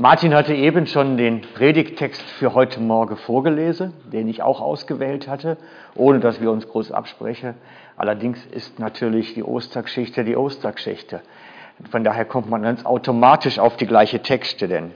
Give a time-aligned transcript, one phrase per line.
[0.00, 5.56] Martin hatte eben schon den Predigttext für heute Morgen vorgelesen, den ich auch ausgewählt hatte,
[5.96, 7.54] ohne dass wir uns groß absprechen.
[7.96, 11.20] Allerdings ist natürlich die Ostergeschichte die Ostergeschichte.
[11.90, 14.92] Von daher kommt man ganz automatisch auf die gleiche Texte denn.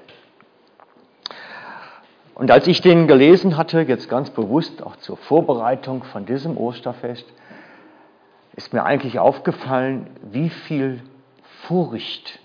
[2.37, 7.27] Und als ich den gelesen hatte, jetzt ganz bewusst auch zur Vorbereitung von diesem Osterfest,
[8.55, 11.03] ist mir eigentlich aufgefallen, wie viel
[11.67, 12.39] Furcht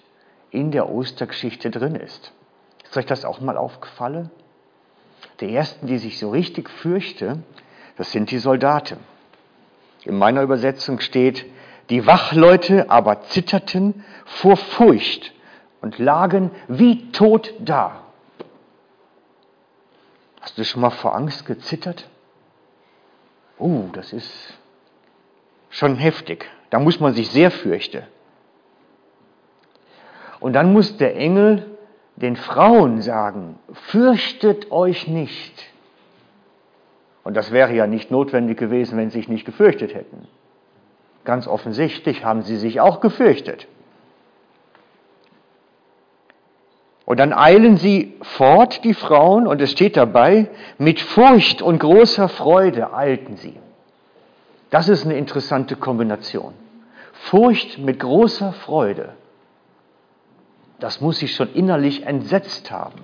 [0.49, 2.33] in der Ostergeschichte drin ist.
[2.89, 4.31] Ist euch das auch mal aufgefallen?
[5.41, 7.43] Die ersten, die sich so richtig fürchten,
[7.97, 8.97] das sind die Soldaten.
[10.05, 11.45] In meiner Übersetzung steht,
[11.89, 15.33] die Wachleute aber zitterten vor Furcht
[15.81, 18.03] und lagen wie tot da.
[20.39, 22.07] Hast du schon mal vor Angst gezittert?
[23.59, 24.53] Oh, das ist
[25.69, 26.49] schon heftig.
[26.69, 28.03] Da muss man sich sehr fürchten.
[30.39, 31.76] Und dann muss der Engel
[32.17, 35.63] den Frauen sagen, fürchtet euch nicht.
[37.23, 40.27] Und das wäre ja nicht notwendig gewesen, wenn sie sich nicht gefürchtet hätten.
[41.23, 43.67] Ganz offensichtlich haben sie sich auch gefürchtet.
[47.05, 52.29] Und dann eilen sie fort, die Frauen, und es steht dabei, mit Furcht und großer
[52.29, 53.57] Freude eilten sie.
[54.71, 56.53] Das ist eine interessante Kombination.
[57.13, 59.13] Furcht mit großer Freude
[60.79, 63.03] das muss sie schon innerlich entsetzt haben.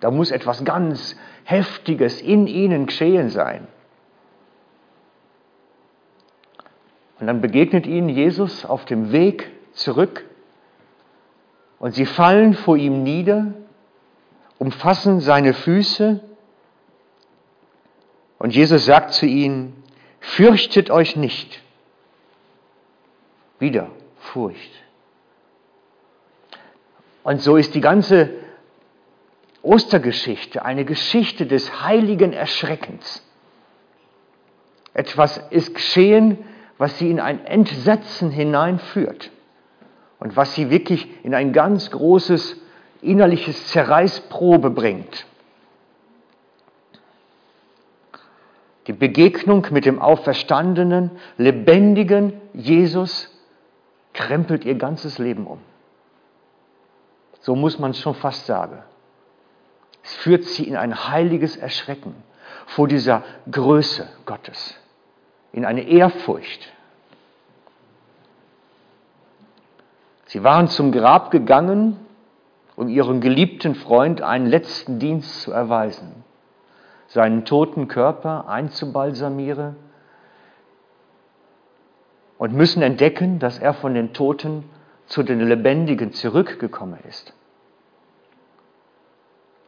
[0.00, 3.66] Da muss etwas ganz Heftiges in ihnen geschehen sein.
[7.18, 10.24] Und dann begegnet ihnen Jesus auf dem Weg zurück
[11.78, 13.54] und sie fallen vor ihm nieder,
[14.58, 16.20] umfassen seine Füße
[18.38, 19.82] und Jesus sagt zu ihnen,
[20.20, 21.62] fürchtet euch nicht.
[23.58, 24.85] Wieder Furcht.
[27.26, 28.30] Und so ist die ganze
[29.60, 33.20] Ostergeschichte eine Geschichte des heiligen Erschreckens.
[34.94, 36.38] Etwas ist geschehen,
[36.78, 39.32] was sie in ein Entsetzen hineinführt
[40.20, 42.60] und was sie wirklich in ein ganz großes
[43.02, 45.26] innerliches Zerreißprobe bringt.
[48.86, 53.36] Die Begegnung mit dem auferstandenen, lebendigen Jesus
[54.12, 55.58] krempelt ihr ganzes Leben um.
[57.46, 58.82] So muss man es schon fast sagen.
[60.02, 62.12] Es führt sie in ein heiliges Erschrecken
[62.66, 64.76] vor dieser Größe Gottes,
[65.52, 66.72] in eine Ehrfurcht.
[70.24, 71.96] Sie waren zum Grab gegangen,
[72.74, 76.24] um ihrem geliebten Freund einen letzten Dienst zu erweisen,
[77.06, 79.76] seinen toten Körper einzubalsamieren
[82.38, 84.64] und müssen entdecken, dass er von den Toten
[85.06, 87.32] zu den Lebendigen zurückgekommen ist.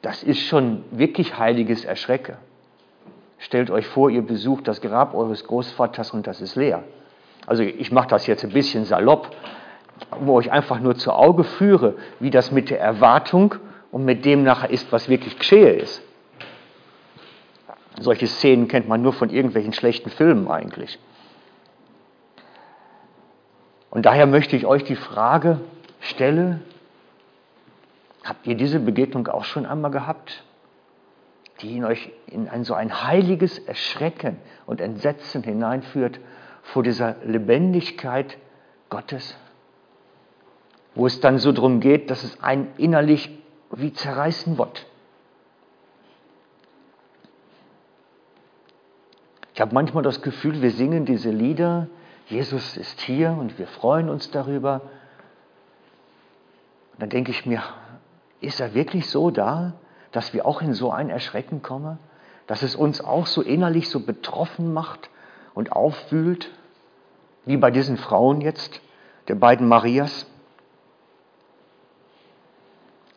[0.02, 2.38] Das ist schon wirklich heiliges Erschrecke.
[3.38, 6.82] Stellt euch vor, ihr besucht das Grab eures Großvaters und das ist leer.
[7.46, 9.34] Also ich mache das jetzt ein bisschen salopp,
[10.20, 13.54] wo ich einfach nur zu Auge führe, wie das mit der Erwartung
[13.90, 16.02] und mit dem nachher ist, was wirklich geschehe ist.
[18.00, 20.98] Solche Szenen kennt man nur von irgendwelchen schlechten Filmen eigentlich.
[23.90, 25.60] Und daher möchte ich euch die Frage
[26.00, 26.62] stellen,
[28.22, 30.44] habt ihr diese Begegnung auch schon einmal gehabt,
[31.60, 36.20] die in euch in ein so ein heiliges Erschrecken und Entsetzen hineinführt
[36.62, 38.36] vor dieser Lebendigkeit
[38.90, 39.36] Gottes,
[40.94, 43.30] wo es dann so darum geht, dass es einen innerlich
[43.70, 44.86] wie zerreißen wird.
[49.54, 51.88] Ich habe manchmal das Gefühl, wir singen diese Lieder,
[52.28, 54.82] Jesus ist hier und wir freuen uns darüber.
[56.92, 57.62] Und dann denke ich mir,
[58.40, 59.74] ist er wirklich so da,
[60.12, 61.98] dass wir auch in so ein Erschrecken kommen?
[62.46, 65.08] Dass es uns auch so innerlich so betroffen macht
[65.54, 66.50] und aufwühlt,
[67.46, 68.80] wie bei diesen Frauen jetzt,
[69.28, 70.26] der beiden Marias?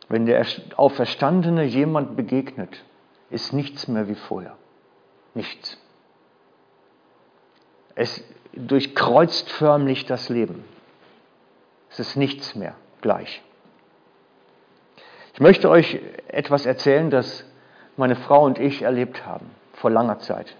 [0.08, 0.44] Wenn der
[0.76, 2.82] Auferstandene jemand begegnet,
[3.30, 4.56] ist nichts mehr wie vorher.
[5.34, 5.78] Nichts.
[7.94, 10.64] Es durchkreuzt förmlich das Leben.
[11.90, 13.42] Es ist nichts mehr gleich.
[15.34, 17.44] Ich möchte euch etwas erzählen, das
[17.96, 20.54] meine Frau und ich erlebt haben, vor langer Zeit.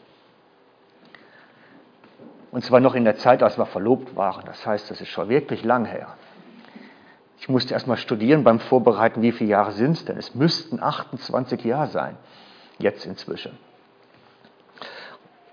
[2.51, 4.45] Und zwar noch in der Zeit, als wir verlobt waren.
[4.45, 6.09] Das heißt, das ist schon wirklich lang her.
[7.39, 10.17] Ich musste erst mal studieren beim Vorbereiten, wie viele Jahre sind es denn?
[10.17, 12.17] Es müssten 28 Jahre sein,
[12.79, 13.59] jetzt inzwischen.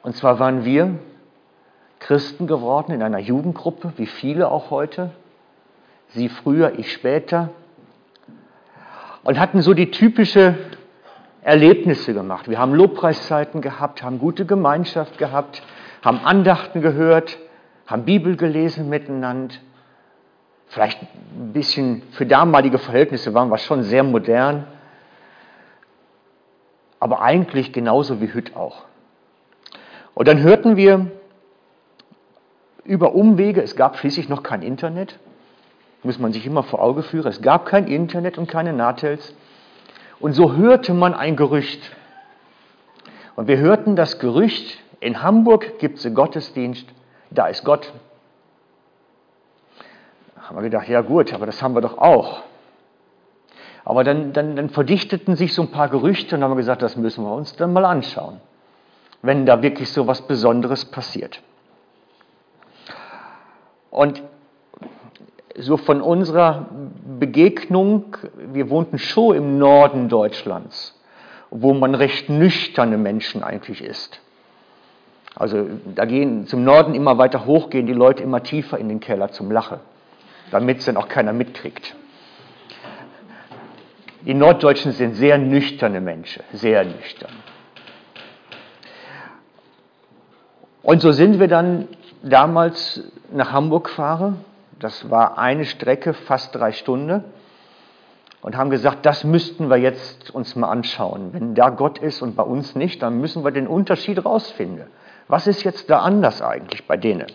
[0.04, 1.00] Und zwar waren wir
[2.00, 5.12] Christen geworden in einer Jugendgruppe, wie viele auch heute.
[6.10, 7.50] Sie früher, ich später.
[9.24, 10.56] und hatten so die typische
[11.42, 12.50] Erlebnisse gemacht.
[12.50, 15.62] Wir haben Lobpreiszeiten gehabt, haben gute Gemeinschaft gehabt,
[16.02, 17.38] haben Andachten gehört,
[17.86, 19.56] haben Bibel gelesen miteinander.
[20.68, 24.68] Vielleicht ein bisschen für damalige Verhältnisse waren wir schon sehr modern,
[27.00, 28.84] aber eigentlich genauso wie heute auch.
[30.14, 31.10] Und dann hörten wir
[32.84, 35.20] über Umwege, es gab schließlich noch kein Internet,
[36.04, 39.34] muss man sich immer vor Auge führen, es gab kein Internet und keine Natels.
[40.20, 41.82] Und so hörte man ein Gerücht.
[43.36, 46.86] Und wir hörten das Gerücht, in Hamburg gibt es Gottesdienst,
[47.30, 47.92] da ist Gott.
[50.36, 52.44] Da haben wir gedacht, ja gut, aber das haben wir doch auch.
[53.86, 57.24] Aber dann, dann, dann verdichteten sich so ein paar Gerüchte und haben gesagt, das müssen
[57.24, 58.42] wir uns dann mal anschauen,
[59.22, 61.42] wenn da wirklich so was Besonderes passiert.
[63.92, 64.22] Und
[65.58, 66.68] so von unserer
[67.20, 68.18] Begegnung,
[68.54, 71.00] wir wohnten schon im Norden Deutschlands,
[71.50, 74.22] wo man recht nüchterne Menschen eigentlich ist.
[75.36, 79.00] Also da gehen zum Norden immer weiter hoch, gehen die Leute immer tiefer in den
[79.00, 79.80] Keller zum Lachen,
[80.52, 81.96] damit es dann auch keiner mitkriegt.
[84.26, 87.32] Die Norddeutschen sind sehr nüchterne Menschen, sehr nüchtern.
[90.84, 91.88] Und so sind wir dann
[92.22, 93.02] damals
[93.32, 94.44] nach Hamburg gefahren
[94.80, 97.24] das war eine Strecke, fast drei Stunden.
[98.42, 101.34] Und haben gesagt, das müssten wir jetzt uns mal anschauen.
[101.34, 104.88] Wenn da Gott ist und bei uns nicht, dann müssen wir den Unterschied rausfinden.
[105.28, 107.28] Was ist jetzt da anders eigentlich bei denen?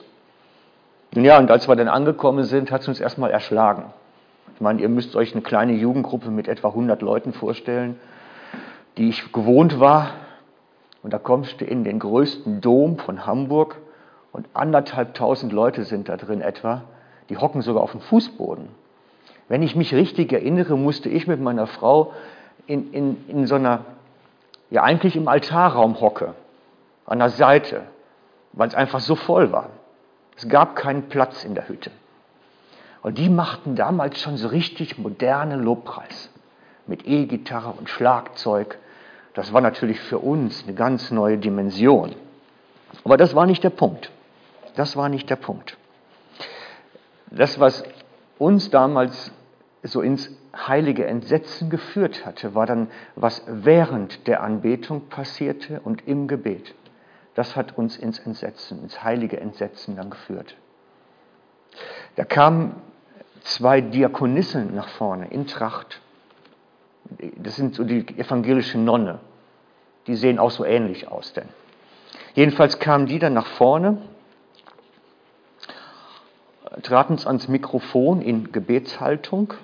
[1.15, 3.93] Ja, und als wir dann angekommen sind, hat es uns erstmal erschlagen.
[4.55, 8.01] Ich meine, ihr müsst euch eine kleine Jugendgruppe mit etwa 100 Leuten vorstellen,
[8.97, 10.11] die ich gewohnt war.
[11.03, 13.77] Und da kommst du in den größten Dom von Hamburg
[14.35, 16.83] und anderthalbtausend Leute sind da drin etwa.
[17.29, 18.69] Die hocken sogar auf dem Fußboden.
[19.49, 22.13] Wenn ich mich richtig erinnere, musste ich mit meiner Frau
[22.67, 23.85] in, in, in so einer,
[24.71, 26.35] ja eigentlich im Altarraum hocke,
[27.07, 27.83] an der Seite,
[28.53, 29.71] weil es einfach so voll war.
[30.37, 31.93] Es gab keinen Platz in der Hütte.
[33.03, 36.29] Und die machten damals schon so richtig moderne Lobpreis
[36.89, 38.79] mit E-Gitarre und Schlagzeug.
[39.35, 42.17] Das war natürlich für uns eine ganz neue Dimension.
[43.05, 44.11] Aber das war nicht der Punkt.
[44.75, 45.77] Das war nicht der Punkt
[47.35, 47.85] das, was
[48.39, 49.33] uns damals
[49.83, 56.29] so ins heilige Entsetzen geführt hatte, war dann, was während der Anbetung passierte und im
[56.29, 56.75] Gebet.
[57.35, 60.57] Das hat uns ins Entsetzen, ins heilige Entsetzen dann geführt.
[62.17, 62.77] Da kamen
[63.41, 66.01] zwei Diakonissen nach vorne in Tracht.
[67.37, 69.19] Das sind so die evangelischen Nonne.
[70.07, 71.49] Die sehen auch so ähnlich aus denn.
[72.35, 73.99] Jedenfalls kamen die dann nach vorne
[76.83, 79.55] traten ans Mikrofon in Gebetshaltung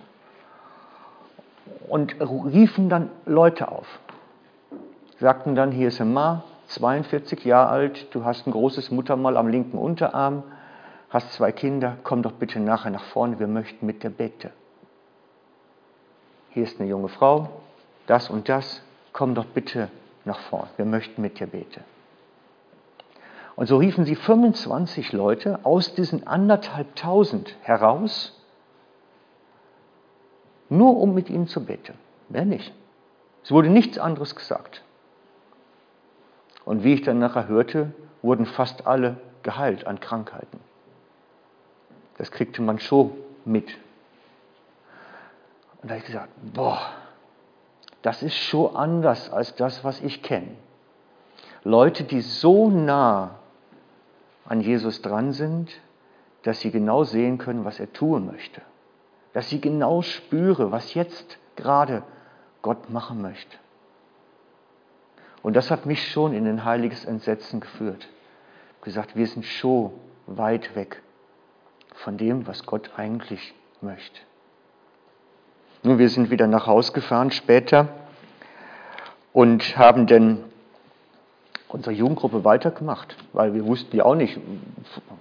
[1.89, 3.87] und riefen dann Leute auf.
[5.19, 9.49] Sagten dann, hier ist ein Ma, 42 Jahre alt, du hast ein großes Muttermal am
[9.49, 10.45] linken Unterarm,
[11.11, 14.51] hast zwei Kinder, komm doch bitte nachher nach vorne, wir möchten mit dir beten.
[16.51, 17.51] Hier ist eine junge Frau,
[18.07, 19.89] das und das, komm doch bitte
[20.25, 21.83] nach vorne, wir möchten mit dir beten.
[23.61, 28.33] Und so riefen sie 25 Leute aus diesen anderthalbtausend heraus,
[30.71, 31.93] nur um mit ihnen zu beten.
[32.31, 32.73] Mehr nicht.
[33.45, 34.83] Es wurde nichts anderes gesagt.
[36.65, 40.59] Und wie ich dann nachher hörte, wurden fast alle geheilt an Krankheiten.
[42.17, 43.13] Das kriegte man schon
[43.45, 43.77] mit.
[45.83, 46.81] Und da habe ich gesagt, boah,
[48.01, 50.57] das ist schon anders als das, was ich kenne.
[51.63, 53.37] Leute, die so nah
[54.51, 55.71] an Jesus dran sind,
[56.43, 58.61] dass sie genau sehen können, was er tun möchte.
[59.33, 62.03] Dass sie genau spüre, was jetzt gerade
[62.61, 63.57] Gott machen möchte.
[65.41, 68.09] Und das hat mich schon in ein heiliges Entsetzen geführt.
[68.79, 69.93] Ich gesagt, wir sind schon
[70.27, 71.01] weit weg
[71.95, 74.21] von dem, was Gott eigentlich möchte.
[75.85, 77.89] Nun, wir sind wieder nach Haus gefahren später
[79.33, 80.50] und haben dann
[81.73, 84.39] unsere Jugendgruppe weitergemacht, weil wir wussten ja auch nicht,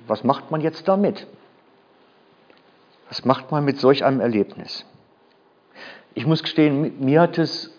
[0.07, 1.27] was macht man jetzt damit?
[3.09, 4.85] Was macht man mit solch einem Erlebnis?
[6.13, 7.71] Ich muss gestehen, mir hat es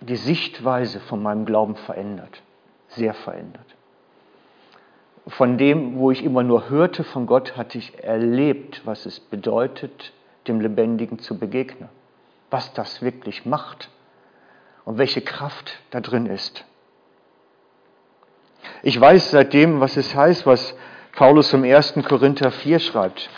[0.00, 2.42] die Sichtweise von meinem Glauben verändert,
[2.88, 3.64] sehr verändert.
[5.26, 10.12] Von dem, wo ich immer nur hörte von Gott, hatte ich erlebt, was es bedeutet,
[10.46, 11.88] dem Lebendigen zu begegnen,
[12.50, 13.90] was das wirklich macht
[14.84, 16.64] und welche Kraft da drin ist.
[18.82, 20.74] Ich weiß seitdem, was es heißt, was
[21.14, 21.94] Paulus im 1.
[22.06, 23.30] Korinther 4 schreibt.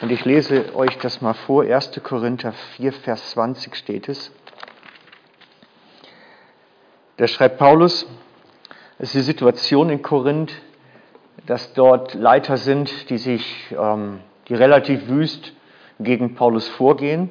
[0.00, 1.62] Und ich lese euch das mal vor.
[1.62, 2.00] 1.
[2.02, 4.32] Korinther 4, Vers 20 steht es.
[7.18, 8.06] Da schreibt Paulus,
[8.98, 10.52] es ist die Situation in Korinth,
[11.46, 15.52] dass dort Leiter sind, die sich, ähm, die relativ wüst
[16.00, 17.30] gegen Paulus vorgehen.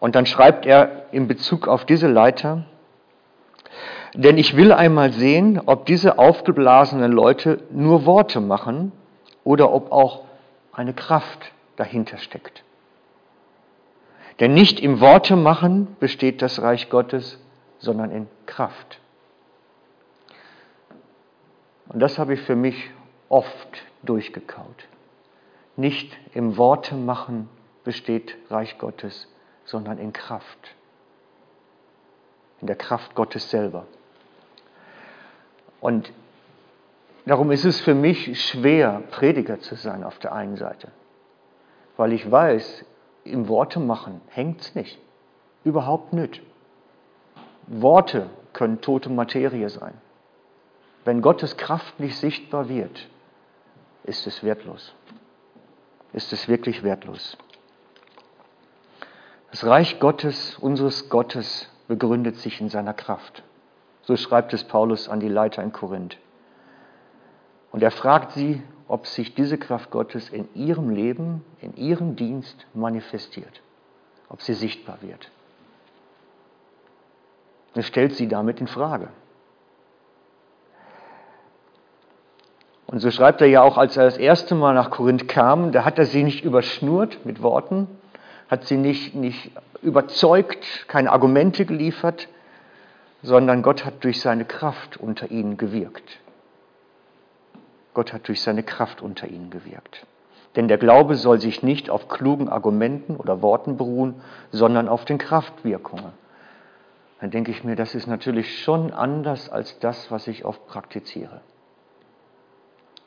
[0.00, 2.64] Und dann schreibt er in Bezug auf diese Leiter,
[4.14, 8.92] denn ich will einmal sehen, ob diese aufgeblasenen Leute nur Worte machen
[9.44, 10.24] oder ob auch
[10.72, 12.62] eine Kraft dahinter steckt.
[14.40, 17.38] Denn nicht im Worte machen besteht das Reich Gottes,
[17.78, 19.00] sondern in Kraft.
[21.88, 22.90] Und das habe ich für mich
[23.28, 24.88] oft durchgekaut.
[25.76, 27.48] Nicht im Worte machen
[27.84, 29.28] besteht Reich Gottes,
[29.64, 30.74] sondern in Kraft.
[32.60, 33.86] In der Kraft Gottes selber.
[35.82, 36.12] Und
[37.26, 40.92] darum ist es für mich schwer, Prediger zu sein auf der einen Seite.
[41.96, 42.84] Weil ich weiß,
[43.24, 45.00] im Worte machen hängt es nicht.
[45.64, 46.40] Überhaupt nicht.
[47.66, 49.94] Worte können tote Materie sein.
[51.04, 53.08] Wenn Gottes Kraft nicht sichtbar wird,
[54.04, 54.94] ist es wertlos.
[56.12, 57.36] Ist es wirklich wertlos.
[59.50, 63.42] Das Reich Gottes, unseres Gottes, begründet sich in seiner Kraft.
[64.02, 66.18] So schreibt es Paulus an die Leiter in Korinth.
[67.70, 72.66] Und er fragt sie, ob sich diese Kraft Gottes in ihrem Leben, in ihrem Dienst
[72.74, 73.62] manifestiert,
[74.28, 75.30] ob sie sichtbar wird.
[77.74, 79.08] Er stellt sie damit in Frage.
[82.86, 85.86] Und so schreibt er ja auch, als er das erste Mal nach Korinth kam, da
[85.86, 87.88] hat er sie nicht überschnurrt mit Worten,
[88.50, 92.28] hat sie nicht, nicht überzeugt, keine Argumente geliefert,
[93.22, 96.18] sondern Gott hat durch seine Kraft unter ihnen gewirkt.
[97.94, 100.06] Gott hat durch seine Kraft unter ihnen gewirkt.
[100.56, 105.18] Denn der Glaube soll sich nicht auf klugen Argumenten oder Worten beruhen, sondern auf den
[105.18, 106.12] Kraftwirkungen.
[107.20, 111.40] Dann denke ich mir, das ist natürlich schon anders als das, was ich oft praktiziere.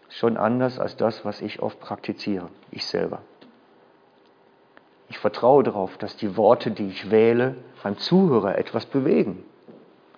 [0.10, 3.22] Schon anders als das, was ich oft praktiziere, ich selber.
[5.10, 9.43] Ich vertraue darauf, dass die Worte, die ich wähle, beim Zuhörer etwas bewegen.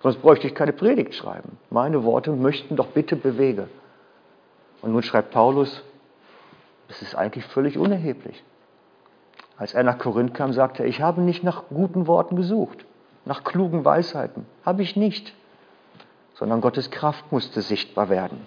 [0.02, 1.58] Sonst bräuchte ich keine Predigt schreiben.
[1.70, 3.68] Meine Worte möchten doch bitte bewege.
[4.80, 5.82] Und nun schreibt Paulus,
[6.86, 8.42] das ist eigentlich völlig unerheblich.
[9.56, 12.84] Als er nach Korinth kam, sagte er, ich habe nicht nach guten Worten gesucht,
[13.24, 14.46] nach klugen Weisheiten.
[14.64, 15.34] Habe ich nicht.
[16.34, 18.46] Sondern Gottes Kraft musste sichtbar werden.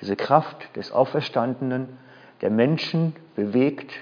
[0.00, 1.96] Diese Kraft des Auferstandenen,
[2.40, 3.92] der Menschen bewegt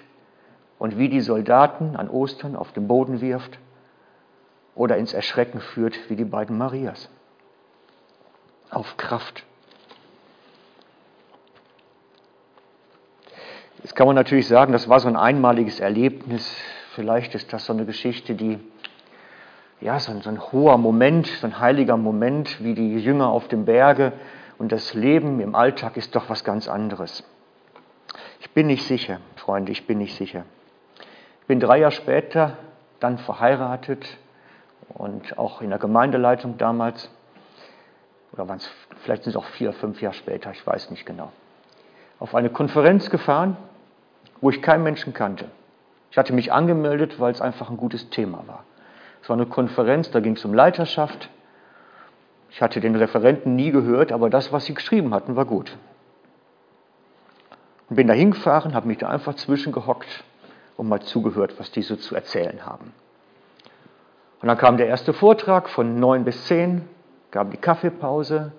[0.79, 3.59] und wie die Soldaten an Ostern auf den Boden wirft
[4.79, 7.11] oder ins Erschrecken führt wie die beiden Marias.
[8.71, 9.45] Auf Kraft.
[13.83, 16.57] Jetzt kann man natürlich sagen, das war so ein einmaliges Erlebnis.
[16.95, 18.59] Vielleicht ist das so eine Geschichte, die,
[19.81, 23.49] ja, so ein, so ein hoher Moment, so ein heiliger Moment, wie die Jünger auf
[23.49, 24.13] dem Berge.
[24.59, 27.25] Und das Leben im Alltag ist doch was ganz anderes.
[28.41, 30.45] Ich bin nicht sicher, Freunde, ich bin nicht sicher.
[31.41, 32.59] Ich bin drei Jahre später
[33.01, 34.19] dann verheiratet,
[34.95, 37.11] und auch in der Gemeindeleitung damals,
[38.33, 38.71] oder waren es,
[39.03, 41.33] vielleicht sind es auch vier, fünf Jahre später, ich weiß nicht genau,
[42.19, 43.57] auf eine Konferenz gefahren,
[44.41, 45.47] wo ich keinen Menschen kannte.
[46.11, 48.65] Ich hatte mich angemeldet, weil es einfach ein gutes Thema war.
[49.23, 51.29] Es war eine Konferenz, da ging es um Leiterschaft.
[52.51, 55.77] Ich hatte den Referenten nie gehört, aber das, was sie geschrieben hatten, war gut.
[57.91, 60.25] Und bin da hingefahren, habe mich da einfach zwischengehockt
[60.77, 62.93] und mal zugehört, was die so zu erzählen haben.
[64.41, 66.83] Und dann kam der erste Vortrag von neun bis zehn,
[67.31, 68.53] gab die Kaffeepause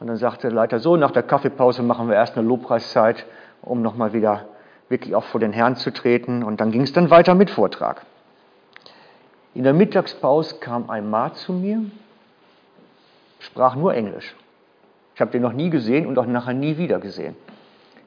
[0.00, 3.24] und dann sagte der Leiter so, nach der Kaffeepause machen wir erst eine Lobpreiszeit,
[3.62, 4.46] um nochmal wieder
[4.88, 8.02] wirklich auch vor den Herrn zu treten und dann ging es dann weiter mit Vortrag.
[9.54, 11.84] In der Mittagspause kam ein Mann zu mir,
[13.38, 14.34] sprach nur Englisch.
[15.14, 17.36] Ich habe den noch nie gesehen und auch nachher nie wieder gesehen.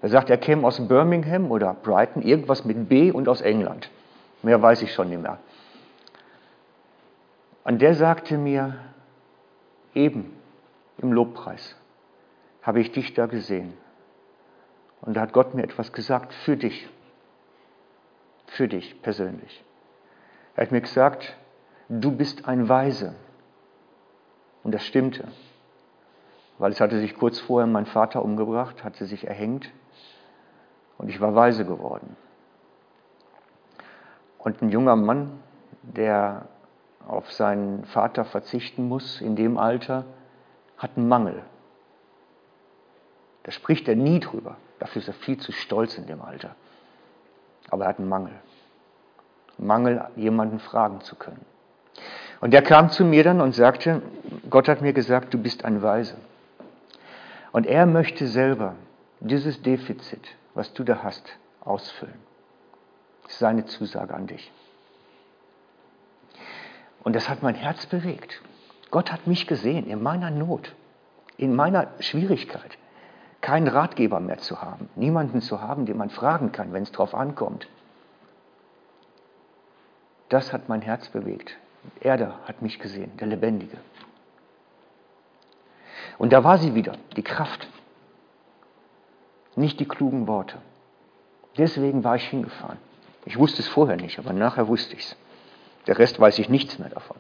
[0.02, 3.90] Er sagt, er käme aus Birmingham oder Brighton, irgendwas mit B und aus England.
[4.44, 5.38] Mehr weiß ich schon nicht mehr.
[7.66, 8.76] Und der sagte mir,
[9.96, 10.40] eben
[11.00, 11.76] im Lobpreis
[12.62, 13.74] habe ich dich da gesehen.
[15.02, 16.88] Und da hat Gott mir etwas gesagt für dich.
[18.48, 19.64] Für dich persönlich.
[20.56, 21.36] Er hat mir gesagt,
[21.90, 23.16] du bist ein Weise.
[24.64, 25.28] Und das stimmte.
[26.60, 29.72] Weil es hatte sich kurz vorher mein Vater umgebracht, hatte sich erhängt
[30.98, 32.16] und ich war weise geworden.
[34.38, 35.40] Und ein junger Mann,
[35.82, 36.48] der
[37.08, 40.06] auf seinen Vater verzichten muss in dem Alter,
[40.78, 41.44] hat einen Mangel.
[43.44, 44.58] Da spricht er nie drüber.
[44.80, 46.56] Dafür ist er viel zu stolz in dem Alter.
[47.70, 48.34] Aber er hat einen Mangel.
[49.58, 51.46] Mangel, jemanden fragen zu können.
[52.42, 54.02] Und der kam zu mir dann und sagte,
[54.50, 56.16] Gott hat mir gesagt, du bist ein Weise.
[57.52, 58.76] Und er möchte selber
[59.22, 62.20] dieses Defizit, was du da hast, ausfüllen.
[63.24, 64.52] Das ist seine Zusage an dich.
[67.06, 68.42] Und das hat mein Herz bewegt.
[68.90, 70.74] Gott hat mich gesehen in meiner Not,
[71.38, 72.78] in meiner Schwierigkeit,
[73.42, 77.14] keinen Ratgeber mehr zu haben, niemanden zu haben, den man fragen kann, wenn es drauf
[77.14, 77.68] ankommt.
[80.30, 81.56] Das hat mein Herz bewegt.
[82.00, 83.78] Erde hat mich gesehen, der Lebendige.
[86.18, 87.68] Und da war sie wieder, die Kraft,
[89.56, 90.58] nicht die klugen Worte.
[91.56, 92.80] Deswegen war ich hingefahren.
[93.26, 95.16] Ich wusste es vorher nicht, aber nachher wusste ich es.
[95.88, 97.18] Der Rest weiß ich nichts mehr davon.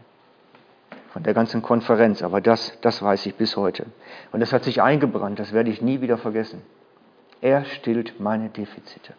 [1.10, 3.86] Von der ganzen Konferenz, aber das, das weiß ich bis heute.
[4.31, 6.62] Und das hat sich eingebrannt, das werde ich nie wieder vergessen.
[7.41, 9.13] Er stillt meine Defizite.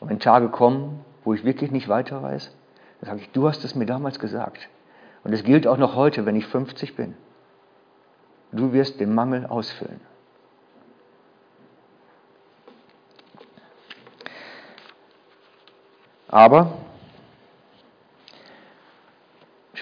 [0.00, 2.54] Und wenn Tage kommen, wo ich wirklich nicht weiter weiß,
[3.00, 4.68] dann sage ich, du hast es mir damals gesagt.
[5.24, 7.14] Und es gilt auch noch heute, wenn ich 50 bin.
[8.52, 10.00] Du wirst den Mangel ausfüllen.
[16.28, 16.72] Aber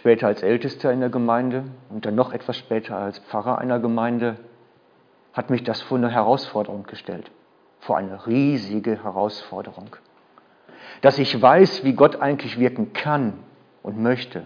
[0.04, 4.36] später als Ältester in der Gemeinde und dann noch etwas später als Pfarrer einer Gemeinde
[5.32, 7.30] hat mich das vor eine Herausforderung gestellt,
[7.80, 9.96] vor eine riesige Herausforderung.
[11.00, 13.32] Dass ich weiß, wie Gott eigentlich wirken kann
[13.82, 14.44] und möchte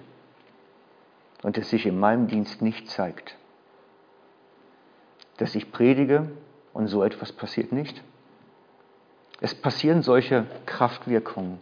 [1.43, 3.37] und es sich in meinem Dienst nicht zeigt.
[5.39, 6.31] Dass ich predige
[6.73, 8.01] und so etwas passiert nicht.
[9.41, 11.59] Es passieren solche Kraftwirkungen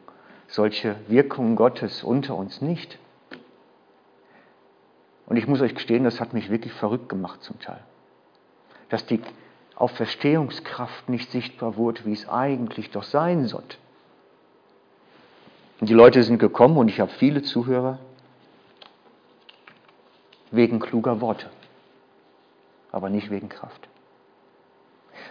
[0.48, 2.98] solche Wirkungen Gottes unter uns nicht.
[5.26, 7.80] Und ich muss euch gestehen, das hat mich wirklich verrückt gemacht zum Teil.
[8.88, 9.20] Dass die
[9.74, 13.76] Auferstehungskraft nicht sichtbar wurde, wie es eigentlich doch sein sollte.
[15.80, 17.98] Und die Leute sind gekommen und ich habe viele Zuhörer
[20.50, 21.50] wegen kluger Worte,
[22.92, 23.88] aber nicht wegen Kraft.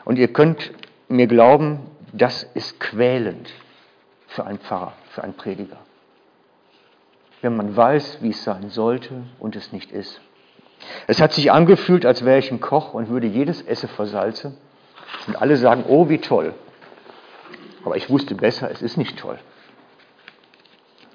[0.03, 0.71] Und ihr könnt
[1.07, 1.79] mir glauben,
[2.13, 3.51] das ist quälend
[4.27, 5.77] für einen Pfarrer, für einen Prediger.
[7.45, 10.19] Wenn man weiß, wie es sein sollte und es nicht ist.
[11.05, 14.57] Es hat sich angefühlt, als wäre ich ein Koch und würde jedes Essen versalzen.
[15.27, 16.55] Und alle sagen, oh, wie toll.
[17.85, 19.37] Aber ich wusste besser, es ist nicht toll.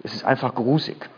[0.04, 1.10] Es ist einfach grusig.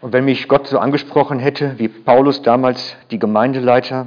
[0.00, 4.06] Und wenn mich Gott so angesprochen hätte, wie Paulus damals die Gemeindeleiter,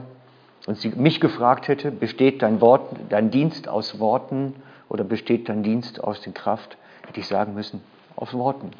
[0.67, 4.55] und sie mich gefragt hätte, besteht dein, Wort, dein Dienst aus Worten
[4.87, 6.77] oder besteht dein Dienst aus der Kraft,
[7.11, 7.83] hätte ich sagen müssen,
[8.15, 8.71] aus Worten.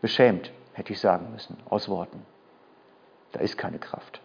[0.00, 2.26] Beschämt hätte ich sagen müssen, aus Worten.
[3.30, 4.20] Da ist keine Kraft.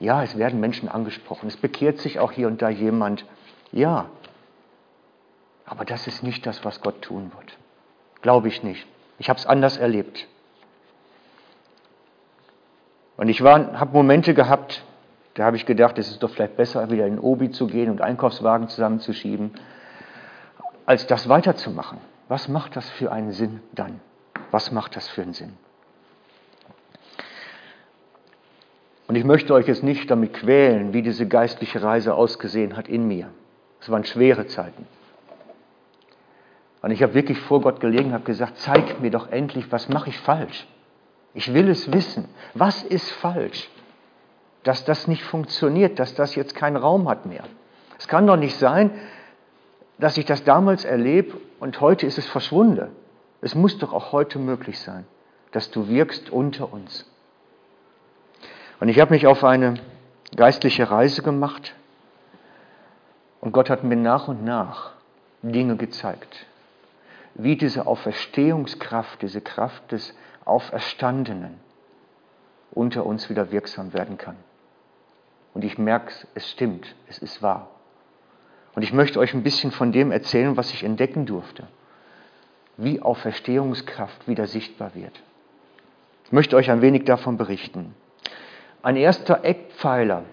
[0.00, 3.26] Ja, es werden Menschen angesprochen, es bekehrt sich auch hier und da jemand.
[3.70, 4.06] Ja,
[5.66, 7.58] aber das ist nicht das, was Gott tun wird.
[8.22, 8.86] Glaube ich nicht.
[9.18, 10.26] Ich habe es anders erlebt.
[13.18, 14.82] Und ich habe Momente gehabt,
[15.34, 18.00] da habe ich gedacht, es ist doch vielleicht besser, wieder in Obi zu gehen und
[18.00, 19.52] Einkaufswagen zusammenzuschieben,
[20.86, 21.98] als das weiterzumachen.
[22.28, 24.00] Was macht das für einen Sinn dann?
[24.50, 25.54] Was macht das für einen Sinn?
[29.06, 33.06] Und ich möchte euch jetzt nicht damit quälen, wie diese geistliche Reise ausgesehen hat in
[33.06, 33.28] mir.
[33.80, 34.86] Es waren schwere Zeiten.
[36.80, 40.10] Und ich habe wirklich vor Gott gelegen, habe gesagt, zeig mir doch endlich, was mache
[40.10, 40.66] ich falsch.
[41.34, 42.28] Ich will es wissen.
[42.54, 43.68] Was ist falsch?
[44.64, 47.44] dass das nicht funktioniert, dass das jetzt keinen Raum hat mehr.
[47.98, 48.90] Es kann doch nicht sein,
[49.98, 52.90] dass ich das damals erlebe und heute ist es verschwunden.
[53.40, 55.06] Es muss doch auch heute möglich sein,
[55.52, 57.10] dass du wirkst unter uns.
[58.80, 59.74] Und ich habe mich auf eine
[60.34, 61.74] geistliche Reise gemacht
[63.40, 64.92] und Gott hat mir nach und nach
[65.42, 66.46] Dinge gezeigt,
[67.34, 71.60] wie diese Auferstehungskraft, diese Kraft des Auferstandenen
[72.72, 74.36] unter uns wieder wirksam werden kann.
[75.52, 77.68] Und ich merke, es stimmt, es ist wahr.
[78.74, 81.68] Und ich möchte euch ein bisschen von dem erzählen, was ich entdecken durfte.
[82.76, 85.22] Wie Auferstehungskraft wieder sichtbar wird.
[86.24, 87.94] Ich möchte euch ein wenig davon berichten.
[88.82, 90.24] Ein erster Eckpfeiler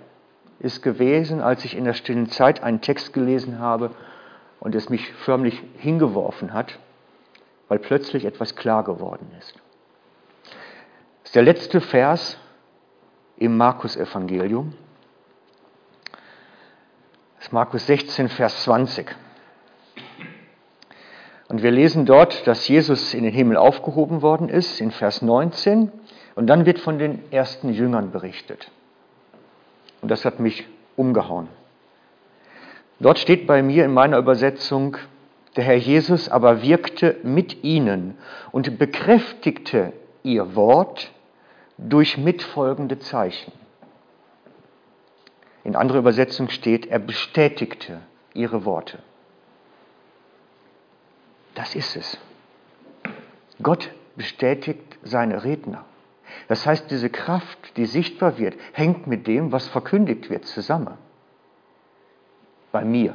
[0.59, 3.91] ist gewesen, als ich in der stillen Zeit einen Text gelesen habe
[4.59, 6.77] und es mich förmlich hingeworfen hat,
[7.67, 9.53] weil plötzlich etwas klar geworden ist.
[10.43, 12.37] Das ist der letzte Vers
[13.37, 14.73] im Markus-Evangelium.
[17.41, 19.15] Das ist Markus 16, Vers 20.
[21.47, 25.91] Und wir lesen dort, dass Jesus in den Himmel aufgehoben worden ist, in Vers 19.
[26.35, 28.69] Und dann wird von den ersten Jüngern berichtet.
[30.03, 31.47] Und das hat mich umgehauen.
[32.99, 34.97] Dort steht bei mir in meiner Übersetzung,
[35.55, 38.19] Der Herr Jesus aber wirkte mit ihnen
[38.51, 41.11] und bekräftigte ihr Wort
[41.79, 43.51] durch mitfolgende Zeichen.
[45.63, 48.01] In anderer Übersetzung steht, er bestätigte
[48.33, 48.99] ihre Worte.
[51.55, 52.17] Das ist es.
[53.61, 55.85] Gott bestätigt seine Redner.
[56.47, 60.97] Das heißt, diese Kraft, die sichtbar wird, hängt mit dem, was verkündigt wird, zusammen.
[62.71, 63.13] Bei mir.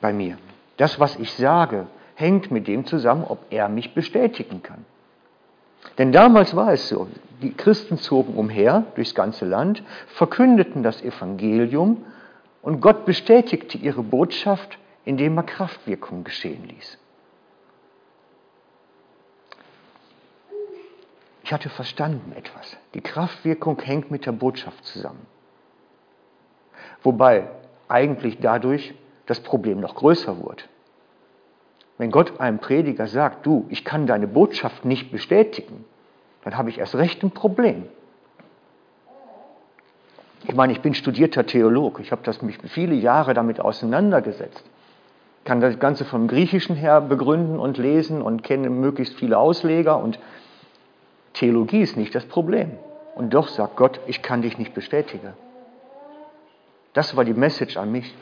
[0.00, 0.38] Bei mir.
[0.76, 4.84] Das, was ich sage, hängt mit dem zusammen, ob er mich bestätigen kann.
[5.98, 7.08] Denn damals war es so,
[7.42, 12.04] die Christen zogen umher durchs ganze Land, verkündeten das Evangelium
[12.62, 16.98] und Gott bestätigte ihre Botschaft, indem er Kraftwirkung geschehen ließ.
[21.42, 22.76] Ich hatte verstanden etwas.
[22.92, 25.26] Die Kraftwirkung hängt mit der Botschaft zusammen.
[27.02, 27.48] Wobei
[27.88, 30.64] eigentlich dadurch das Problem noch größer wurde.
[31.98, 35.84] Wenn Gott einem Prediger sagt, du, ich kann deine Botschaft nicht bestätigen,
[36.44, 37.84] dann habe ich erst recht ein Problem.
[40.44, 41.98] Ich meine, ich bin studierter Theolog.
[42.00, 44.64] Ich habe mich viele Jahre damit auseinandergesetzt.
[45.44, 50.18] Kann das Ganze vom Griechischen her begründen und lesen und kenne möglichst viele Ausleger und
[51.34, 52.72] Theologie ist nicht das Problem.
[53.14, 55.32] Und doch sagt Gott, ich kann dich nicht bestätigen.
[56.92, 58.12] Das war die Message an mich.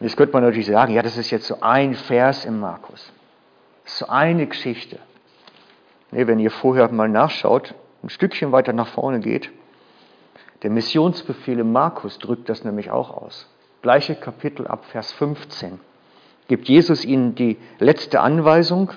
[0.00, 3.12] Und jetzt könnte man natürlich sagen, ja, das ist jetzt so ein Vers im Markus.
[3.84, 4.98] So eine Geschichte.
[6.10, 9.50] Nee, wenn ihr vorher mal nachschaut, ein Stückchen weiter nach vorne geht,
[10.62, 13.48] der Missionsbefehl im Markus drückt das nämlich auch aus.
[13.82, 15.80] Gleiche Kapitel ab Vers 15
[16.48, 18.90] gibt Jesus ihnen die letzte Anweisung,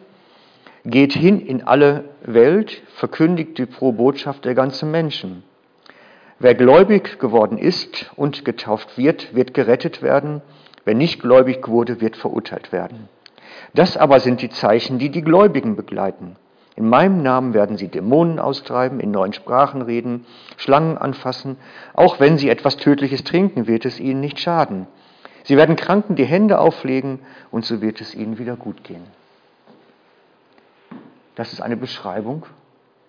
[0.85, 5.43] geht hin in alle Welt, verkündigt die frohe Botschaft der ganzen Menschen.
[6.39, 10.41] Wer gläubig geworden ist und getauft wird, wird gerettet werden.
[10.85, 13.09] Wer nicht gläubig wurde, wird verurteilt werden.
[13.73, 16.35] Das aber sind die Zeichen, die die Gläubigen begleiten.
[16.75, 20.25] In meinem Namen werden sie Dämonen austreiben, in neuen Sprachen reden,
[20.57, 21.57] Schlangen anfassen.
[21.93, 24.87] Auch wenn sie etwas Tödliches trinken, wird es ihnen nicht schaden.
[25.43, 27.19] Sie werden Kranken die Hände auflegen
[27.51, 29.03] und so wird es ihnen wieder gut gehen.
[31.35, 32.45] Das ist eine Beschreibung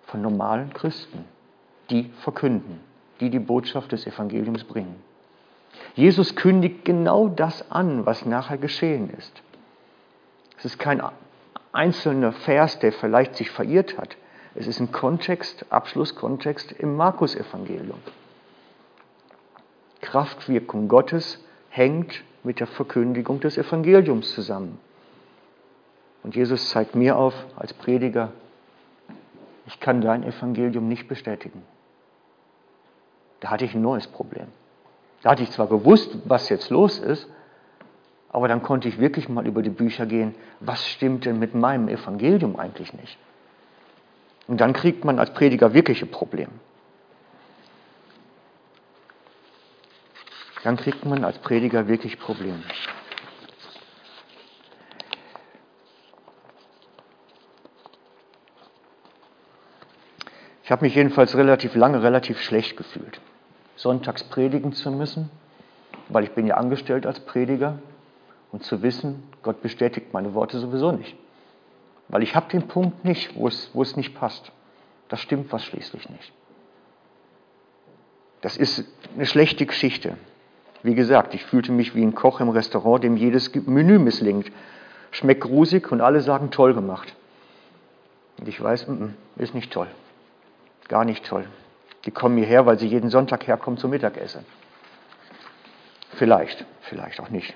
[0.07, 1.25] von normalen Christen,
[1.91, 2.81] die verkünden,
[3.21, 4.97] die die Botschaft des Evangeliums bringen.
[5.95, 9.43] Jesus kündigt genau das an, was nachher geschehen ist.
[10.59, 11.03] Es ist kein
[11.73, 14.17] einzelner Vers, der vielleicht sich verirrt hat.
[14.55, 17.99] Es ist ein Kontext, Abschlusskontext im Markus-Evangelium.
[20.01, 24.79] Kraftwirkung Gottes hängt mit der Verkündigung des Evangeliums zusammen.
[26.23, 28.33] Und Jesus zeigt mir auf als Prediger,
[29.67, 31.63] ich kann dein Evangelium nicht bestätigen.
[33.41, 34.49] Da hatte ich ein neues Problem.
[35.25, 37.27] Da hatte ich zwar gewusst, was jetzt los ist,
[38.29, 41.89] aber dann konnte ich wirklich mal über die Bücher gehen, was stimmt denn mit meinem
[41.89, 43.17] Evangelium eigentlich nicht?
[44.47, 46.53] Und dann kriegt man als Prediger wirkliche Probleme.
[50.63, 52.63] Dann kriegt man als Prediger wirklich Probleme.
[60.65, 63.21] Ich habe mich jedenfalls relativ lange relativ schlecht gefühlt,
[63.77, 65.31] sonntags predigen zu müssen,
[66.09, 67.79] weil ich bin ja angestellt als Prediger
[68.53, 71.17] und zu wissen, Gott bestätigt meine Worte sowieso nicht.
[72.09, 74.53] Weil ich habe den Punkt nicht, wo es, wo es nicht passt.
[75.09, 76.33] Das stimmt was schließlich nicht.
[78.41, 78.85] Das ist
[79.15, 80.17] eine schlechte Geschichte.
[80.83, 84.53] Wie gesagt, ich fühlte mich wie ein Koch im Restaurant, dem jedes Menü misslingt.
[85.13, 87.15] Schmeckt grusig und alle sagen toll gemacht.
[88.39, 89.87] Und ich weiß, m -m, ist nicht toll.
[90.89, 91.47] Gar nicht toll.
[92.07, 94.45] Die kommen hierher, weil sie jeden Sonntag herkommen zum Mittagessen.
[96.17, 97.55] Vielleicht, vielleicht auch nicht.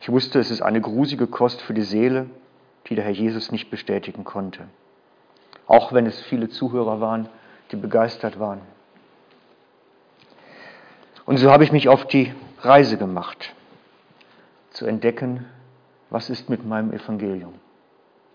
[0.00, 2.30] Ich wusste, es ist eine grusige Kost für die Seele,
[2.86, 4.68] die der Herr Jesus nicht bestätigen konnte.
[5.66, 7.28] Auch wenn es viele Zuhörer waren,
[7.72, 8.60] die begeistert waren.
[11.24, 13.52] Und so habe ich mich auf die Reise gemacht,
[14.70, 15.44] zu entdecken,
[16.08, 17.54] was ist mit meinem Evangelium?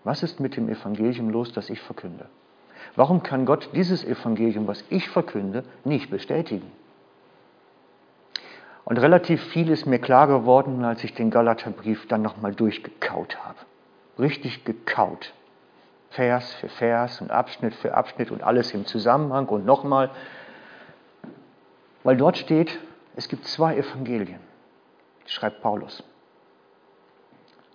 [0.04, 2.26] Was ist mit dem Evangelium los, das ich verkünde?
[2.96, 6.70] Warum kann Gott dieses Evangelium, was ich verkünde, nicht bestätigen?
[8.84, 13.58] Und relativ viel ist mir klar geworden, als ich den Galaterbrief dann nochmal durchgekaut habe.
[14.18, 15.32] Richtig gekaut.
[16.10, 20.10] Vers für Vers und Abschnitt für Abschnitt und alles im Zusammenhang und nochmal.
[22.02, 22.78] Weil dort steht,
[23.16, 24.40] es gibt zwei Evangelien,
[25.26, 26.02] schreibt Paulus.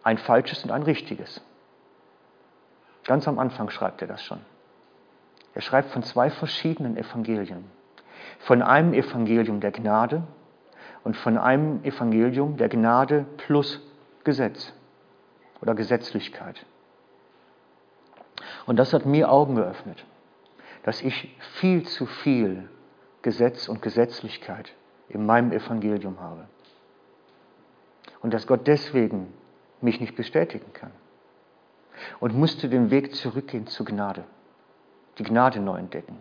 [0.04, 1.42] Ein falsches und ein richtiges.
[3.06, 4.40] Ganz am Anfang schreibt er das schon.
[5.58, 7.66] Er schreibt von zwei verschiedenen Evangelien.
[8.38, 10.22] Von einem Evangelium der Gnade
[11.04, 13.82] und von einem Evangelium der Gnade plus
[14.24, 14.72] Gesetz
[15.60, 16.64] oder Gesetzlichkeit.
[18.68, 20.06] Und das hat mir Augen geöffnet,
[20.84, 22.70] dass ich viel zu viel
[23.24, 24.72] Gesetz und Gesetzlichkeit
[25.10, 26.48] in meinem Evangelium habe.
[28.22, 29.34] Und dass Gott deswegen
[29.82, 30.92] mich nicht bestätigen kann.
[32.20, 34.24] Und musste den Weg zurückgehen zur Gnade.
[35.18, 36.18] Die Gnade neu entdecken.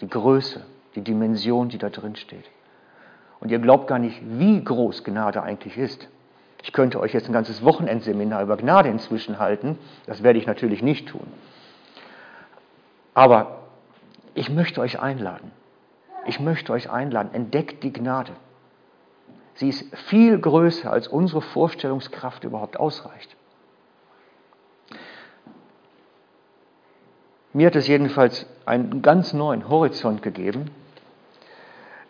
[0.00, 2.44] Die Größe, die Dimension, die da drin steht.
[3.40, 6.08] Und ihr glaubt gar nicht, wie groß Gnade eigentlich ist.
[6.62, 9.78] Ich könnte euch jetzt ein ganzes Wochenendseminar über Gnade inzwischen halten.
[10.06, 11.26] Das werde ich natürlich nicht tun.
[13.14, 13.60] Aber
[14.34, 15.52] ich möchte euch einladen.
[16.26, 17.32] Ich möchte euch einladen.
[17.32, 18.32] Entdeckt die Gnade.
[19.54, 23.36] Sie ist viel größer, als unsere Vorstellungskraft überhaupt ausreicht.
[27.52, 30.70] Mir hat es jedenfalls einen ganz neuen Horizont gegeben.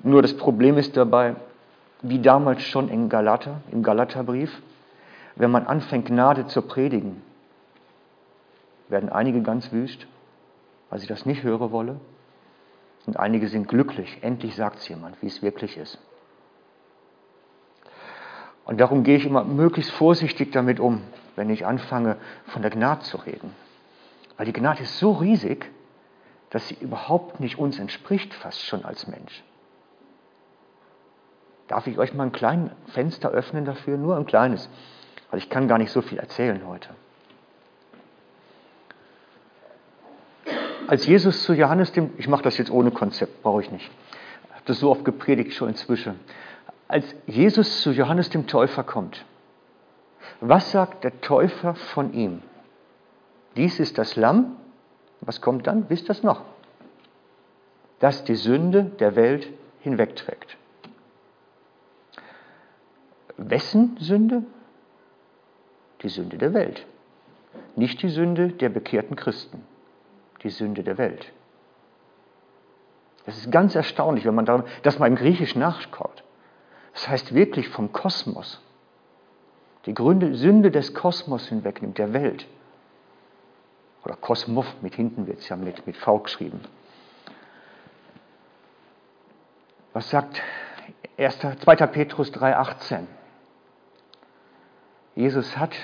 [0.02, 1.36] Nur das Problem ist dabei,
[2.02, 4.50] wie damals schon in Galater, im Galaterbrief,
[5.36, 7.22] wenn man anfängt, Gnade zu predigen,
[8.88, 10.06] werden einige ganz wüst,
[10.90, 12.00] weil sie das nicht hören wolle.
[13.06, 15.98] Und einige sind glücklich, endlich sagt es jemand, wie es wirklich ist.
[18.66, 21.02] Und darum gehe ich immer möglichst vorsichtig damit um,
[21.34, 23.54] wenn ich anfange, von der Gnade zu reden.
[24.40, 25.70] Weil die Gnade ist so riesig,
[26.48, 29.44] dass sie überhaupt nicht uns entspricht, fast schon als Mensch.
[31.68, 33.98] Darf ich euch mal ein kleines Fenster öffnen dafür?
[33.98, 34.70] Nur ein kleines,
[35.30, 36.88] weil ich kann gar nicht so viel erzählen heute.
[40.86, 43.90] Als Jesus zu Johannes dem, ich mache das jetzt ohne Konzept, brauche ich nicht,
[44.44, 46.18] ich habe das so oft gepredigt schon inzwischen,
[46.88, 49.22] als Jesus zu Johannes dem Täufer kommt,
[50.40, 52.40] was sagt der Täufer von ihm?
[53.56, 54.56] Dies ist das Lamm.
[55.20, 55.88] Was kommt dann?
[55.90, 56.42] Wisst ihr das noch?
[57.98, 59.48] Das die Sünde der Welt
[59.80, 60.56] hinwegträgt.
[63.36, 64.44] Wessen Sünde?
[66.02, 66.86] Die Sünde der Welt.
[67.76, 69.64] Nicht die Sünde der bekehrten Christen,
[70.42, 71.32] die Sünde der Welt.
[73.26, 76.22] Das ist ganz erstaunlich, wenn man das mal im Griechisch nachschaut.
[76.94, 78.60] Das heißt wirklich vom Kosmos.
[79.86, 79.94] Die
[80.34, 82.46] Sünde des Kosmos hinwegnimmt, der Welt.
[84.04, 86.60] Oder Kosmos, mit hinten wird es ja mit, mit V geschrieben.
[89.92, 90.40] Was sagt
[91.18, 91.56] 1, 2.
[91.86, 93.06] Petrus 3,18?
[95.14, 95.74] Jesus hat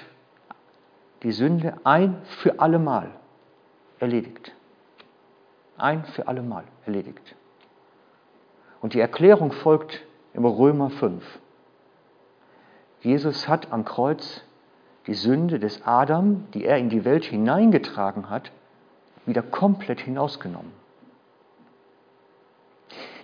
[1.22, 3.10] die Sünde ein für allemal
[3.98, 4.52] erledigt.
[5.76, 7.34] Ein für allemal erledigt.
[8.80, 10.02] Und die Erklärung folgt
[10.32, 11.24] im Römer 5.
[13.00, 14.42] Jesus hat am Kreuz
[15.06, 18.50] die Sünde des Adam, die er in die Welt hineingetragen hat,
[19.24, 20.72] wieder komplett hinausgenommen.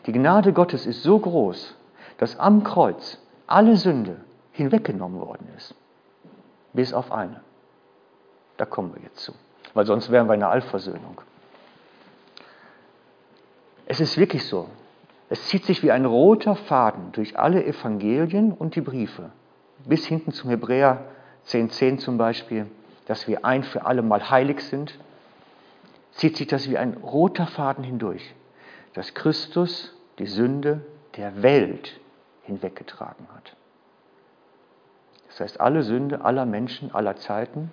[0.07, 1.77] Die Gnade Gottes ist so groß,
[2.19, 4.17] dass am Kreuz alle Sünde
[4.53, 5.75] hinweggenommen worden ist.
[6.73, 7.41] Bis auf eine.
[8.57, 9.33] Da kommen wir jetzt zu.
[9.75, 11.21] Weil sonst wären wir in einer Allversöhnung.
[13.87, 14.69] Es ist wirklich so.
[15.29, 19.31] Es zieht sich wie ein roter Faden durch alle Evangelien und die Briefe,
[19.87, 21.07] bis hinten zum Hebräer
[21.47, 22.67] 10.10 10 zum Beispiel,
[23.07, 24.99] dass wir ein für alle Mal heilig sind,
[26.13, 28.35] zieht sich das wie ein roter Faden hindurch,
[28.95, 30.85] dass Christus die Sünde
[31.17, 32.01] der Welt
[32.43, 33.57] hinweggetragen hat.
[35.29, 37.73] Das heißt, alle Sünde aller Menschen aller Zeiten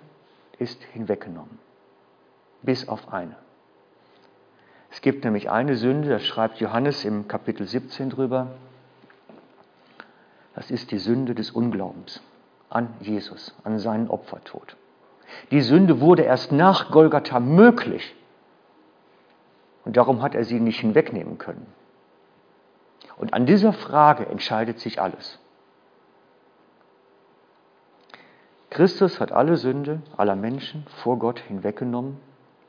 [0.58, 1.58] ist hinweggenommen,
[2.62, 3.36] bis auf eine.
[4.90, 8.48] Es gibt nämlich eine Sünde, das schreibt Johannes im Kapitel 17 drüber.
[10.54, 12.20] Das ist die Sünde des Unglaubens
[12.70, 14.76] an Jesus, an seinen Opfertod.
[15.50, 18.14] Die Sünde wurde erst nach Golgatha möglich.
[19.84, 21.66] Und darum hat er sie nicht hinwegnehmen können.
[23.16, 25.38] Und an dieser Frage entscheidet sich alles.
[28.70, 32.18] Christus hat alle Sünde aller Menschen vor Gott hinweggenommen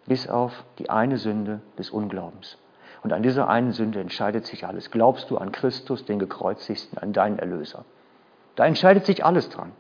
[0.08, 2.58] bis auf die eine Sünde des Unglaubens.
[3.04, 4.92] Und an dieser einen Sünde entscheidet sich alles.
[4.92, 7.86] Glaubst du an Christus, den gekreuzigsten, an deinen Erlöser?
[8.56, 9.72] Da entscheidet sich alles dran.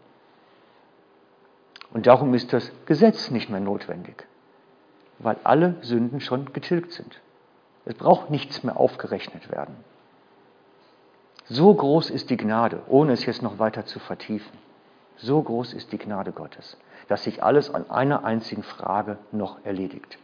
[1.94, 4.26] Und darum ist das Gesetz nicht mehr notwendig,
[5.20, 7.20] weil alle Sünden schon getilgt sind.
[7.86, 9.76] Es braucht nichts mehr aufgerechnet werden.
[11.46, 14.58] So groß ist die Gnade, ohne es jetzt noch weiter zu vertiefen.
[15.18, 16.78] So groß ist die Gnade Gottes
[17.12, 20.18] dass sich alles an einer einzigen Frage noch erledigt.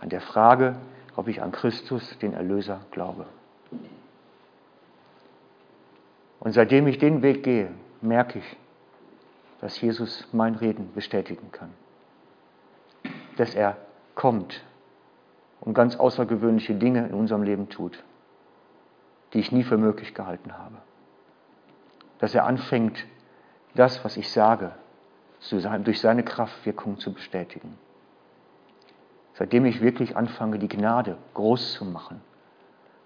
[0.00, 0.76] An der Frage,
[1.14, 3.26] ob ich an Christus, den Erlöser, glaube.
[6.40, 8.56] Und seitdem ich den Weg gehe, merke ich,
[9.60, 11.72] dass Jesus mein Reden bestätigen kann.
[13.36, 13.76] Dass er
[14.14, 14.62] kommt
[15.60, 18.02] und ganz außergewöhnliche Dinge in unserem Leben tut,
[19.32, 20.76] die ich nie für möglich gehalten habe.
[22.18, 23.04] dass er anfängt,
[23.74, 24.72] das, was ich sage,
[25.84, 27.78] durch seine Kraftwirkung zu bestätigen.
[29.34, 32.22] Seitdem ich wirklich anfange, die Gnade groß zu machen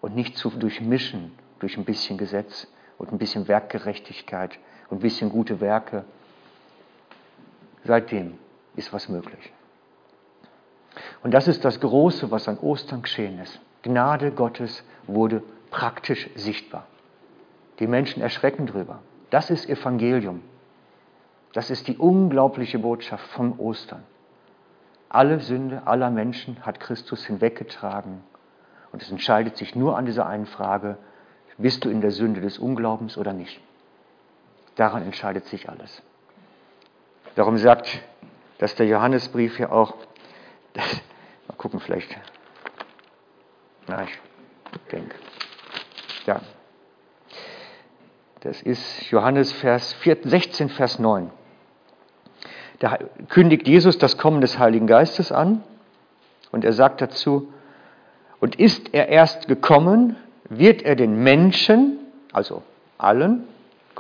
[0.01, 4.59] und nicht zu durchmischen durch ein bisschen Gesetz und ein bisschen Werkgerechtigkeit
[4.89, 6.05] und ein bisschen gute Werke,
[7.85, 8.39] seitdem
[8.77, 9.53] ist was möglich.
[11.23, 13.61] Und das ist das Große, was an Ostern geschehen ist.
[13.83, 16.87] Gnade Gottes wurde praktisch sichtbar.
[17.79, 19.01] Die Menschen erschrecken drüber.
[19.31, 20.43] Das ist Evangelium.
[21.53, 24.03] Das ist die unglaubliche Botschaft vom Ostern.
[25.09, 28.23] Alle Sünde aller Menschen hat Christus hinweggetragen.
[28.93, 30.99] Und es entscheidet sich nur an dieser einen Frage,
[31.59, 33.61] bist du in der Sünde des Unglaubens oder nicht?
[34.77, 36.03] Daran entscheidet sich alles.
[37.35, 38.01] Darum sagt,
[38.59, 39.95] dass der Johannesbrief ja auch,
[40.75, 40.85] das,
[41.49, 42.17] mal gucken vielleicht,
[43.87, 44.19] na, ich
[44.93, 45.17] denke,
[46.27, 46.41] ja,
[48.41, 51.31] das ist Johannes Vers 4, 16, Vers 9.
[52.79, 55.63] Da kündigt Jesus das Kommen des Heiligen Geistes an
[56.51, 57.53] und er sagt dazu,
[58.41, 60.17] und ist er erst gekommen,
[60.49, 61.99] wird er den Menschen,
[62.33, 62.63] also
[62.97, 63.47] allen,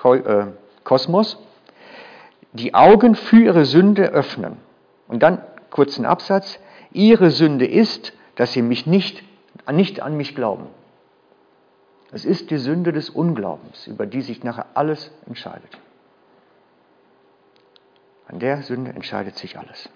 [0.02, 0.46] äh,
[0.82, 1.38] Kosmos,
[2.52, 4.56] die Augen für ihre Sünde öffnen.
[5.08, 6.58] Und dann kurzen Absatz,
[6.92, 9.22] ihre Sünde ist, dass sie mich nicht,
[9.70, 10.66] nicht an mich glauben.
[12.12, 15.78] Es ist die Sünde des Unglaubens, über die sich nachher alles entscheidet.
[18.26, 19.88] An der Sünde entscheidet sich alles.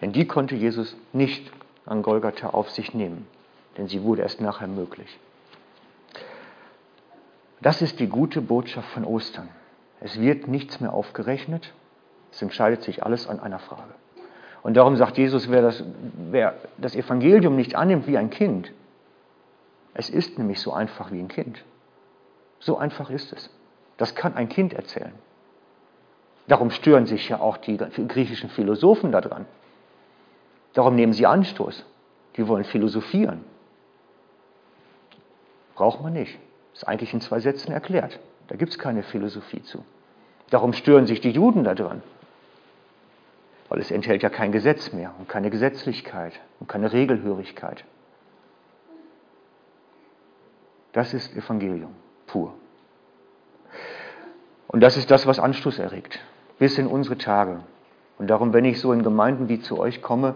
[0.00, 1.50] Denn die konnte Jesus nicht
[1.86, 3.26] an Golgatha auf sich nehmen,
[3.76, 5.18] denn sie wurde erst nachher möglich.
[7.60, 9.48] Das ist die gute Botschaft von Ostern.
[10.00, 11.72] Es wird nichts mehr aufgerechnet,
[12.32, 13.94] es entscheidet sich alles an einer Frage.
[14.62, 15.84] Und darum sagt Jesus, wer das,
[16.30, 18.72] wer das Evangelium nicht annimmt wie ein Kind,
[19.94, 21.64] es ist nämlich so einfach wie ein Kind.
[22.58, 23.50] So einfach ist es.
[23.96, 25.12] Das kann ein Kind erzählen.
[26.46, 29.46] Darum stören sich ja auch die griechischen Philosophen daran.
[30.72, 31.84] Darum nehmen sie Anstoß.
[32.36, 33.44] Die wollen philosophieren.
[35.74, 36.38] Braucht man nicht.
[36.74, 38.18] Ist eigentlich in zwei Sätzen erklärt.
[38.50, 39.84] Da gibt es keine Philosophie zu.
[40.50, 42.02] Darum stören sich die Juden daran.
[43.68, 47.84] Weil es enthält ja kein Gesetz mehr und keine Gesetzlichkeit und keine Regelhörigkeit.
[50.92, 51.94] Das ist Evangelium
[52.26, 52.52] pur.
[54.66, 56.18] Und das ist das, was Anstoß erregt,
[56.58, 57.60] bis in unsere Tage.
[58.18, 60.34] Und darum, wenn ich so in Gemeinden wie zu euch komme,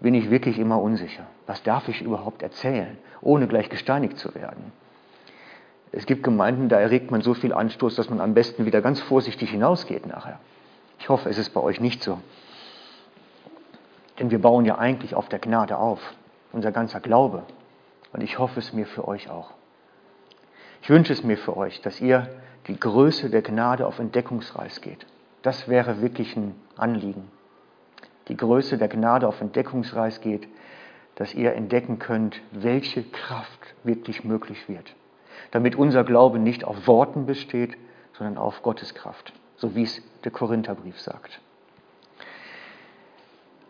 [0.00, 1.28] bin ich wirklich immer unsicher.
[1.46, 4.72] Was darf ich überhaupt erzählen, ohne gleich gesteinigt zu werden?
[5.92, 9.00] Es gibt Gemeinden, da erregt man so viel Anstoß, dass man am besten wieder ganz
[9.00, 10.40] vorsichtig hinausgeht nachher.
[10.98, 12.18] Ich hoffe, es ist bei euch nicht so.
[14.18, 16.00] Denn wir bauen ja eigentlich auf der Gnade auf,
[16.52, 17.42] unser ganzer Glaube.
[18.12, 19.50] Und ich hoffe es mir für euch auch.
[20.80, 22.28] Ich wünsche es mir für euch, dass ihr
[22.68, 25.06] die Größe der Gnade auf Entdeckungsreis geht.
[25.42, 27.30] Das wäre wirklich ein Anliegen.
[28.28, 30.48] Die Größe der Gnade auf Entdeckungsreis geht,
[31.16, 34.94] dass ihr entdecken könnt, welche Kraft wirklich möglich wird.
[35.50, 37.76] Damit unser Glaube nicht auf Worten besteht,
[38.16, 41.40] sondern auf Gottes Kraft, so wie es der Korintherbrief sagt.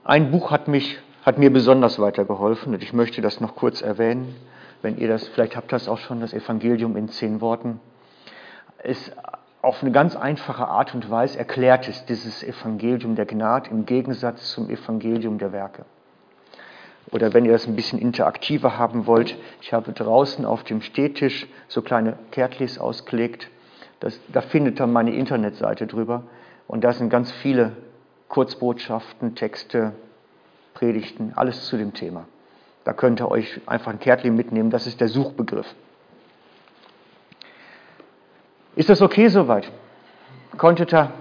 [0.04, 4.35] Ein Buch hat, mich, hat mir besonders weitergeholfen und ich möchte das noch kurz erwähnen
[4.82, 7.80] wenn ihr das, vielleicht habt ihr das auch schon, das Evangelium in zehn Worten,
[8.82, 9.12] ist
[9.62, 14.50] auf eine ganz einfache Art und Weise erklärt ist dieses Evangelium der Gnade im Gegensatz
[14.52, 15.85] zum Evangelium der Werke.
[17.10, 21.46] Oder wenn ihr das ein bisschen interaktiver haben wollt, ich habe draußen auf dem Stehtisch
[21.68, 23.48] so kleine Kärtlis ausgelegt.
[24.00, 26.24] Das, da findet ihr meine Internetseite drüber.
[26.68, 27.76] Und da sind ganz viele
[28.28, 29.92] Kurzbotschaften, Texte,
[30.74, 32.26] Predigten, alles zu dem Thema.
[32.84, 35.66] Da könnt ihr euch einfach ein Kärtchen mitnehmen, das ist der Suchbegriff.
[38.74, 39.70] Ist das okay soweit?
[40.56, 41.12] Konntet ihr?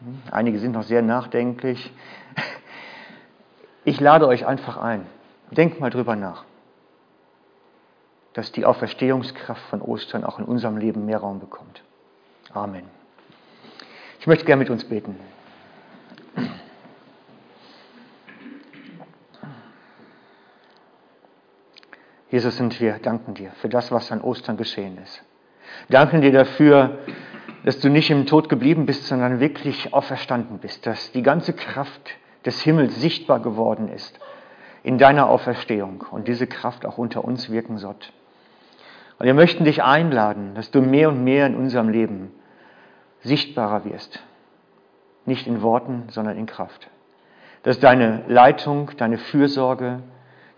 [0.00, 1.90] Hm, einige sind noch sehr nachdenklich.
[3.86, 5.06] Ich lade euch einfach ein.
[5.52, 6.44] Denkt mal drüber nach,
[8.32, 11.82] dass die Auferstehungskraft von Ostern auch in unserem Leben mehr Raum bekommt.
[12.52, 12.82] Amen.
[14.18, 15.20] Ich möchte gerne mit uns beten.
[22.28, 25.22] Jesus, und wir danken dir für das, was an Ostern geschehen ist.
[25.90, 26.98] Danken dir dafür,
[27.64, 32.16] dass du nicht im Tod geblieben bist, sondern wirklich auferstanden bist, dass die ganze Kraft
[32.46, 34.18] des Himmels sichtbar geworden ist
[34.82, 37.96] in deiner Auferstehung und diese Kraft auch unter uns wirken soll.
[39.18, 42.32] Und wir möchten dich einladen, dass du mehr und mehr in unserem Leben
[43.20, 44.22] sichtbarer wirst.
[45.24, 46.88] Nicht in Worten, sondern in Kraft.
[47.64, 50.00] Dass deine Leitung, deine Fürsorge,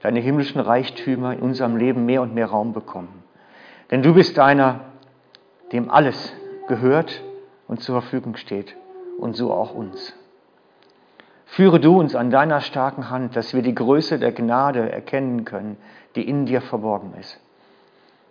[0.02, 3.22] deine himmlischen Reichtümer in unserem Leben mehr und mehr Raum bekommen.
[3.90, 4.80] Denn du bist einer,
[5.72, 6.34] dem alles
[6.66, 7.22] gehört
[7.66, 8.76] und zur Verfügung steht
[9.18, 10.17] und so auch uns.
[11.48, 15.78] Führe du uns an deiner starken Hand, dass wir die Größe der Gnade erkennen können,
[16.14, 17.40] die in dir verborgen ist.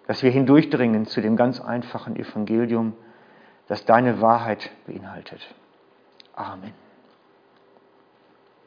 [0.06, 2.94] Dass wir hindurchdringen zu dem ganz einfachen Evangelium,
[3.68, 5.42] das deine Wahrheit beinhaltet.
[6.36, 6.87] Amen.